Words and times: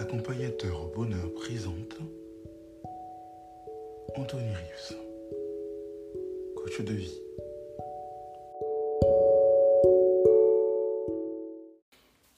Facteur 0.00 0.82
au 0.82 0.86
bonheur 0.86 1.30
présente 1.34 1.98
Anthony 4.16 4.48
Rives, 4.48 4.96
coach 6.56 6.80
de 6.80 6.94
vie. 6.94 7.12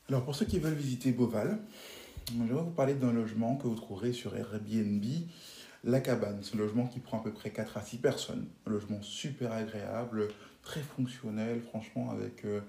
Alors 0.09 0.25
pour 0.25 0.35
ceux 0.35 0.45
qui 0.45 0.59
veulent 0.59 0.75
visiter 0.75 1.13
Beauval, 1.13 1.61
je 2.33 2.43
vais 2.43 2.61
vous 2.61 2.73
parler 2.73 2.95
d'un 2.95 3.13
logement 3.13 3.55
que 3.55 3.69
vous 3.69 3.77
trouverez 3.77 4.13
sur 4.13 4.35
Airbnb, 4.35 5.05
La 5.85 6.01
Cabane. 6.01 6.41
C'est 6.43 6.57
un 6.57 6.59
logement 6.59 6.89
qui 6.89 6.99
prend 6.99 7.21
à 7.21 7.23
peu 7.23 7.33
près 7.33 7.51
4 7.51 7.77
à 7.77 7.83
6 7.83 7.99
personnes. 7.99 8.49
Un 8.67 8.71
logement 8.71 9.01
super 9.03 9.53
agréable, 9.53 10.27
très 10.65 10.81
fonctionnel, 10.81 11.61
franchement, 11.61 12.11
avec 12.11 12.45
euh, 12.45 12.61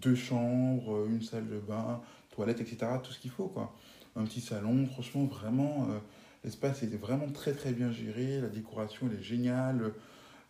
deux 0.00 0.14
chambres, 0.14 1.06
une 1.06 1.20
salle 1.20 1.46
de 1.46 1.58
bain, 1.58 2.00
toilette, 2.30 2.62
etc. 2.62 2.86
Tout 3.02 3.12
ce 3.12 3.18
qu'il 3.18 3.30
faut, 3.30 3.48
quoi. 3.48 3.74
Un 4.16 4.24
petit 4.24 4.40
salon, 4.40 4.86
franchement, 4.86 5.24
vraiment, 5.24 5.86
euh, 5.88 5.98
l'espace 6.44 6.82
est 6.82 6.96
vraiment 6.96 7.28
très, 7.28 7.52
très 7.52 7.72
bien 7.72 7.92
géré. 7.92 8.40
La 8.40 8.48
décoration, 8.48 9.08
elle 9.10 9.18
est 9.18 9.22
géniale. 9.22 9.92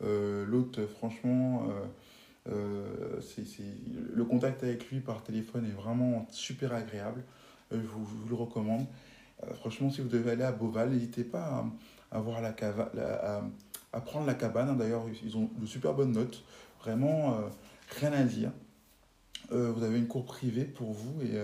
Euh, 0.03 0.47
L'hôte, 0.47 0.81
franchement, 0.87 1.69
euh, 2.49 3.21
c'est, 3.21 3.45
le 4.15 4.25
contact 4.25 4.63
avec 4.63 4.89
lui 4.91 5.01
par 5.01 5.23
téléphone 5.23 5.67
est 5.67 5.79
vraiment 5.79 6.27
super 6.31 6.73
agréable. 6.73 7.23
je, 7.71 7.77
vous, 7.77 8.29
le 8.29 8.35
recommande. 8.35 8.87
franchement, 9.57 9.91
si 9.91 10.01
vous 10.01 10.09
devez 10.09 10.31
aller 10.31 10.45
à 10.45 10.53
Beauval, 10.53 10.91
n'hésitez 10.91 11.25
pas 11.25 11.67
à, 12.11 12.19
voir 12.19 12.41
la 12.41 12.53
cava, 12.53 12.91
à, 12.99 13.43
à, 13.93 14.01
prendre 14.01 14.27
la 14.27 14.35
cabane. 14.35 14.77
D'ailleurs, 14.79 15.05
ils 15.23 15.37
ont 15.37 15.51
de 15.59 15.67
super 15.67 15.93
bonnes 15.93 16.13
notes. 16.13 16.43
Vraiment, 16.81 17.37
rien 18.01 18.13
à 18.15 18.23
dire. 18.23 18.53
vous 19.51 19.83
avez 19.83 19.99
une 19.99 20.09
cour 20.09 20.25
privée 20.25 20.65
pour 20.65 20.93
vous 20.93 21.21
et 21.21 21.39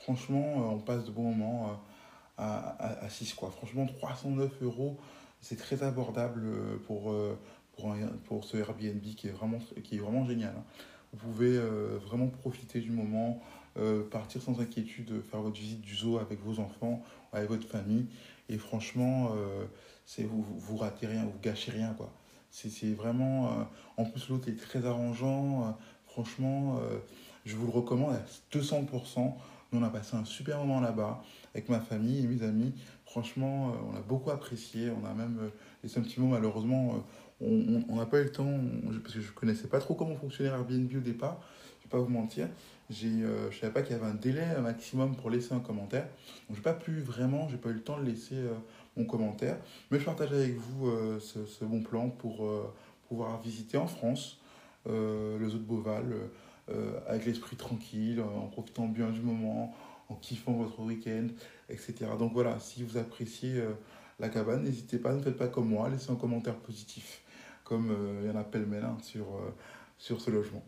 franchement, 0.00 0.72
on 0.74 0.78
passe 0.78 1.04
de 1.04 1.10
bons 1.10 1.32
moments 1.32 1.80
à, 2.36 2.76
à, 2.78 3.04
à 3.04 3.08
6. 3.08 3.34
Quoi. 3.34 3.50
Franchement, 3.50 3.86
309 3.86 4.62
euros, 4.62 4.98
c'est 5.40 5.56
très 5.56 5.82
abordable 5.82 6.42
pour, 6.86 7.14
pour, 7.76 7.92
un, 7.92 8.08
pour 8.24 8.44
ce 8.44 8.56
Airbnb 8.56 9.02
qui 9.02 9.28
est 9.28 9.32
vraiment, 9.32 9.58
qui 9.84 9.96
est 9.96 10.00
vraiment 10.00 10.26
génial. 10.26 10.54
Hein. 10.56 10.64
Vous 11.12 11.18
pouvez 11.18 11.56
euh, 11.56 11.98
vraiment 12.06 12.28
profiter 12.28 12.80
du 12.80 12.90
moment, 12.90 13.42
euh, 13.76 14.08
partir 14.08 14.40
sans 14.40 14.60
inquiétude, 14.60 15.22
faire 15.28 15.40
votre 15.40 15.58
visite 15.58 15.80
du 15.80 15.94
zoo 15.94 16.18
avec 16.18 16.40
vos 16.40 16.60
enfants, 16.60 17.02
avec 17.32 17.48
votre 17.48 17.66
famille. 17.66 18.06
Et 18.48 18.58
franchement, 18.58 19.32
euh, 19.34 19.64
vous, 20.24 20.44
vous 20.44 20.76
ratez 20.76 21.06
rien, 21.06 21.24
vous 21.24 21.38
gâchez 21.42 21.72
rien. 21.72 21.94
Quoi. 21.94 22.12
C'est, 22.50 22.68
c'est 22.68 22.92
vraiment. 22.92 23.66
en 23.96 24.04
plus, 24.04 24.28
l'autre 24.28 24.48
est 24.48 24.56
très 24.56 24.84
arrangeant. 24.86 25.76
franchement, 26.06 26.80
je 27.44 27.54
vous 27.54 27.66
le 27.66 27.72
recommande 27.72 28.14
à 28.14 28.24
200%. 28.56 29.34
Nous, 29.72 29.80
on 29.80 29.82
a 29.82 29.90
passé 29.90 30.16
un 30.16 30.24
super 30.24 30.58
moment 30.58 30.80
là-bas 30.80 31.22
avec 31.54 31.68
ma 31.68 31.80
famille 31.80 32.24
et 32.24 32.26
mes 32.26 32.42
amis. 32.42 32.72
Franchement, 33.04 33.72
on 33.90 33.96
a 33.96 34.00
beaucoup 34.00 34.30
apprécié. 34.30 34.90
On 34.90 35.06
a 35.06 35.14
même 35.14 35.50
un 35.84 36.00
petit 36.00 36.20
mot, 36.20 36.28
malheureusement. 36.28 37.04
On 37.40 37.96
n'a 37.96 38.06
pas 38.06 38.20
eu 38.20 38.24
le 38.24 38.32
temps, 38.32 38.60
parce 39.02 39.14
que 39.14 39.20
je 39.20 39.28
ne 39.28 39.32
connaissais 39.32 39.68
pas 39.68 39.78
trop 39.78 39.94
comment 39.94 40.16
fonctionnait 40.16 40.50
Airbnb 40.50 40.90
au 40.96 41.00
départ. 41.00 41.40
Je 41.80 41.86
ne 41.86 41.90
vais 41.90 41.90
pas 41.90 41.98
vous 41.98 42.12
mentir. 42.12 42.48
Euh, 42.90 43.50
je 43.50 43.56
ne 43.56 43.60
savais 43.60 43.72
pas 43.72 43.82
qu'il 43.82 43.96
y 43.96 43.98
avait 43.98 44.10
un 44.10 44.14
délai 44.14 44.60
maximum 44.60 45.14
pour 45.14 45.30
laisser 45.30 45.54
un 45.54 45.60
commentaire. 45.60 46.04
Donc, 46.48 46.50
je 46.50 46.54
n'ai 46.56 46.62
pas 46.62 46.74
pu 46.74 47.00
vraiment, 47.00 47.48
je 47.48 47.54
n'ai 47.54 47.60
pas 47.60 47.70
eu 47.70 47.74
le 47.74 47.82
temps 47.82 47.98
de 47.98 48.04
laisser 48.04 48.34
euh, 48.34 48.54
mon 48.96 49.04
commentaire. 49.04 49.58
Mais 49.90 50.00
je 50.00 50.04
partage 50.04 50.32
avec 50.32 50.56
vous 50.56 50.88
euh, 50.88 51.20
ce, 51.20 51.46
ce, 51.46 51.64
bon 51.64 51.82
plan 51.82 52.08
pour 52.10 52.44
euh, 52.44 52.72
pouvoir 53.08 53.40
visiter 53.40 53.76
en 53.76 53.86
France 53.86 54.38
le 54.86 55.46
zoo 55.46 55.58
de 55.58 55.62
Beauval 55.62 56.06
avec 57.06 57.26
l'esprit 57.26 57.56
tranquille, 57.56 58.20
en 58.20 58.46
profitant 58.48 58.86
bien 58.86 59.10
du 59.10 59.20
moment, 59.20 59.74
en 60.08 60.14
kiffant 60.14 60.52
votre 60.52 60.80
week-end, 60.80 61.28
etc. 61.68 61.94
Donc 62.18 62.32
voilà, 62.32 62.58
si 62.60 62.82
vous 62.82 62.96
appréciez 62.96 63.62
la 64.18 64.28
cabane, 64.28 64.62
n'hésitez 64.62 64.98
pas, 64.98 65.12
ne 65.12 65.20
faites 65.20 65.36
pas 65.36 65.48
comme 65.48 65.68
moi, 65.68 65.88
laissez 65.88 66.10
un 66.10 66.16
commentaire 66.16 66.56
positif, 66.56 67.22
comme 67.64 67.94
il 68.22 68.28
y 68.28 68.30
en 68.30 68.36
a 68.36 68.44
pêle-mêle 68.44 68.84
hein, 68.84 68.98
sur 69.98 70.20
ce 70.20 70.30
logement. 70.30 70.62